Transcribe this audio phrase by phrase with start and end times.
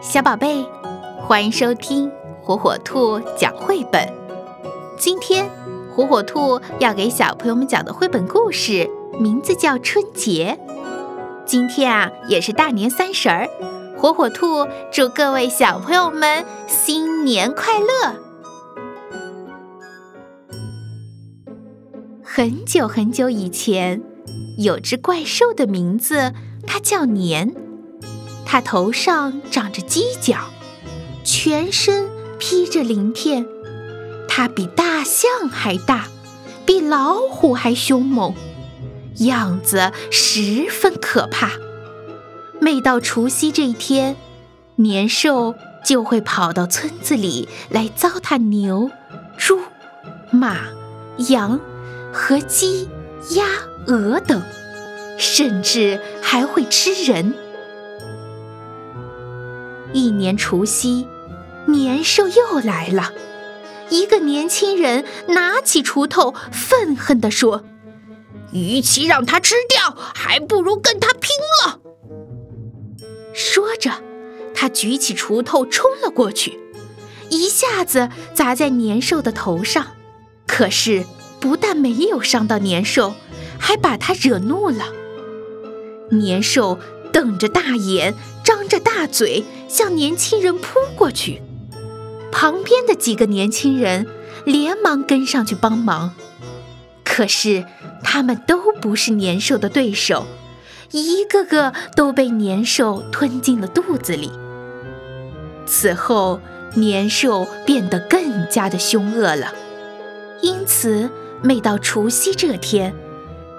[0.00, 0.66] 小宝贝，
[1.26, 4.08] 欢迎收听火火兔讲绘本。
[4.98, 5.46] 今天，
[5.94, 10.58] 火火兔要给小朋友们讲的绘本故事名字叫《春节》。
[11.44, 13.48] 今天啊，也是大年三十儿，
[13.98, 18.14] 火火兔祝各位小朋友们新年快乐！
[22.22, 24.02] 很久很久以前，
[24.58, 26.32] 有只怪兽的名字，
[26.66, 27.54] 它叫年。
[28.46, 30.50] 它头上长着犄角，
[31.24, 33.46] 全身披着鳞片。
[34.28, 36.08] 它比大象还大，
[36.66, 38.34] 比老虎还凶猛，
[39.18, 41.52] 样子十分可怕。
[42.60, 44.16] 每到除夕这一天，
[44.76, 48.90] 年兽就会跑到村子里来糟蹋牛、
[49.36, 49.60] 猪、
[50.30, 50.56] 马、
[51.28, 51.60] 羊
[52.12, 52.88] 和鸡、
[53.30, 53.44] 鸭、
[53.86, 54.42] 鹅等，
[55.18, 57.34] 甚至还会吃人。
[59.94, 61.06] 一年除夕，
[61.66, 63.12] 年兽又来了。
[63.90, 67.64] 一个年轻人拿起锄头，愤恨地说
[68.52, 71.30] ：“与其让他吃掉，还不如跟他拼
[71.64, 71.78] 了。”
[73.32, 73.92] 说着，
[74.52, 76.58] 他举起锄头冲了过去，
[77.30, 79.86] 一下子砸在年兽的头上。
[80.48, 81.04] 可是，
[81.38, 83.14] 不但没有伤到年兽，
[83.60, 84.86] 还把他惹怒了。
[86.10, 86.80] 年兽
[87.12, 88.14] 瞪着大眼，
[88.64, 89.44] 张着大嘴。
[89.66, 91.42] 向年轻人扑过去，
[92.30, 94.06] 旁边的几个年轻人
[94.44, 96.14] 连忙跟上去帮忙，
[97.02, 97.64] 可是
[98.04, 100.26] 他们都不是年兽的对手，
[100.92, 104.30] 一个个都被年兽吞进了肚子里。
[105.66, 106.40] 此后，
[106.74, 109.52] 年兽变得更加的凶恶了，
[110.40, 111.10] 因此
[111.42, 112.94] 每到除夕这天，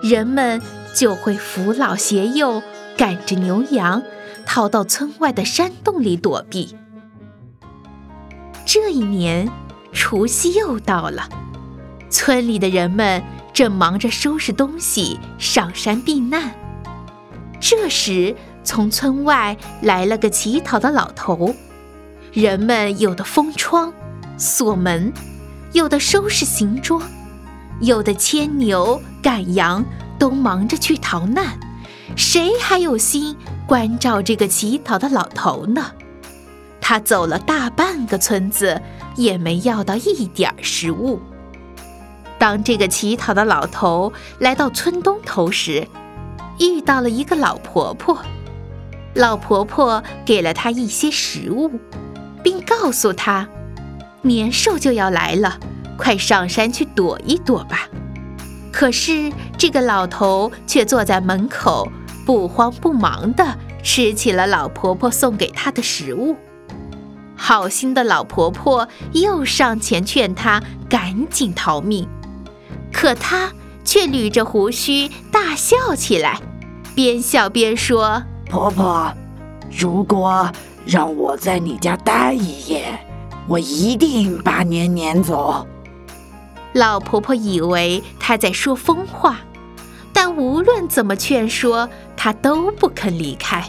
[0.00, 0.62] 人们
[0.94, 2.62] 就会扶老携幼，
[2.96, 4.00] 赶着牛羊。
[4.46, 6.76] 逃到村外的山洞里躲避。
[8.66, 9.48] 这一年，
[9.92, 11.28] 除夕又到了，
[12.10, 16.54] 村里的人们正忙着收拾东西上山避难。
[17.60, 21.54] 这时，从村外来了个乞讨的老头，
[22.32, 23.92] 人们有的封窗、
[24.36, 25.12] 锁门，
[25.72, 27.02] 有的收拾行装，
[27.80, 29.84] 有的牵牛赶羊，
[30.18, 31.58] 都忙着去逃难。
[32.16, 33.36] 谁还有心
[33.66, 35.92] 关照这个乞讨的老头呢？
[36.80, 38.80] 他走了大半个村子，
[39.16, 41.20] 也没要到一点食物。
[42.38, 45.88] 当这个乞讨的老头来到村东头时，
[46.58, 48.18] 遇到了一个老婆婆。
[49.14, 51.70] 老婆婆给了他一些食物，
[52.42, 53.48] 并告诉他
[54.20, 55.58] ：“年兽就要来了，
[55.96, 57.88] 快上山去躲一躲吧。”
[58.70, 61.90] 可是这个老头却坐在门口。
[62.24, 66.36] 不慌不忙地吃起了老婆婆送给他的食物。
[67.36, 72.08] 好心的老婆婆又上前劝他赶紧逃命，
[72.92, 73.52] 可他
[73.84, 76.40] 却捋着胡须大笑起来，
[76.94, 79.12] 边笑边说：“婆婆，
[79.70, 80.50] 如果
[80.86, 82.98] 让我在你家待一夜，
[83.48, 85.66] 我一定把您撵走。”
[86.72, 89.40] 老婆婆以为他在说疯话。
[90.36, 93.64] 无论怎么劝说，她都不肯离开。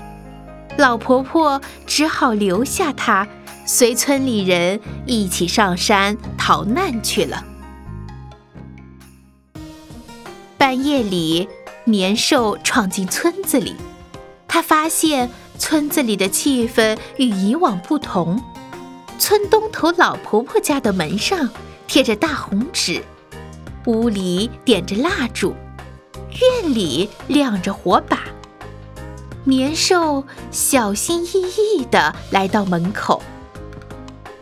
[0.77, 3.27] 老婆婆只好留下她，
[3.65, 7.43] 随村里人一起上山逃难去了。
[10.57, 11.47] 半夜里，
[11.85, 13.75] 年兽闯进村子里，
[14.47, 18.41] 他发现村子里的气氛与以往不同。
[19.19, 21.49] 村东头老婆婆家的门上
[21.87, 23.03] 贴着大红纸，
[23.85, 25.55] 屋里点着蜡烛。
[26.41, 28.19] 院里亮着火把，
[29.45, 31.29] 年兽小心翼
[31.77, 33.21] 翼地来到门口。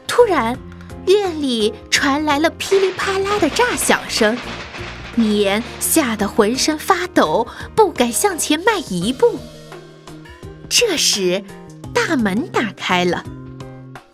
[0.07, 0.57] 突然，
[1.05, 4.37] 院里传来了噼里啪啦的炸响声，
[5.15, 9.37] 年吓得浑身发抖，不敢向前迈一步。
[10.69, 11.43] 这时，
[11.93, 13.23] 大门打开了，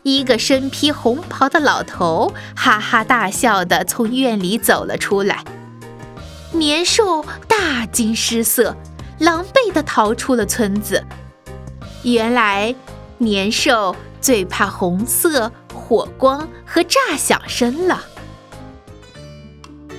[0.03, 5.45] 一个身披红袍的老头哈哈大笑地从院里走了出来。
[6.51, 8.75] 年兽大惊失色，
[9.19, 11.03] 狼狈地逃出了村子。
[12.03, 12.73] 原来，
[13.19, 18.03] 年兽最怕红色、火光和炸响声了。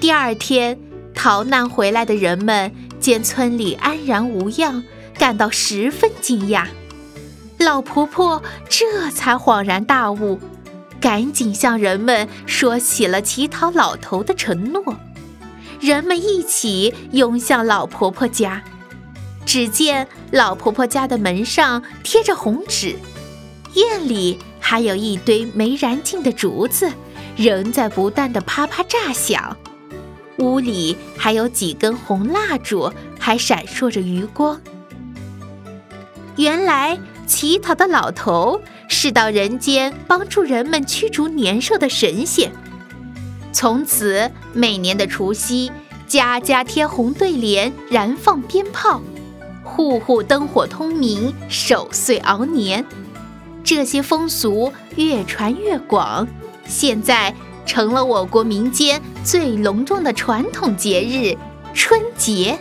[0.00, 0.76] 第二天，
[1.14, 4.82] 逃难回来的人们见村里安然无恙，
[5.14, 6.66] 感到十分惊讶。
[7.58, 10.40] 老婆婆这才恍然大悟，
[11.00, 14.82] 赶紧向人们说起了乞讨老头的承诺。
[15.80, 18.62] 人们一起涌向老婆婆家，
[19.46, 22.94] 只见老婆婆家的门上贴着红纸，
[23.74, 26.90] 院里还有一堆没燃尽的竹子，
[27.34, 29.56] 仍在不断的啪啪炸响。
[30.36, 34.60] 屋里还有几根红蜡烛，还闪烁着余光。
[36.36, 42.52] 原来乞讨的老头是到人间帮助人们驱逐年兽的神仙。
[43.60, 45.70] 从此，每年的除夕，
[46.08, 49.02] 家家贴红对联，燃放鞭炮，
[49.62, 52.82] 户户灯火通明，守岁熬年。
[53.62, 56.26] 这些风俗越传越广，
[56.64, 57.34] 现在
[57.66, 61.36] 成了我国民间最隆重的传统节日——
[61.76, 62.58] 春节。